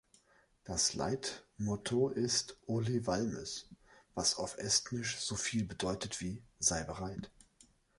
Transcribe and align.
Das 0.63 0.95
Leitmotto 0.95 2.09
ist 2.09 2.57
„Ole 2.65 3.05
Valmis“, 3.05 3.69
was 4.15 4.37
auf 4.37 4.57
Estnisch 4.57 5.19
so 5.19 5.35
viel 5.35 5.63
bedeutet 5.63 6.21
wie 6.21 6.41
„Sei 6.57 6.83
bereit“. 6.83 7.29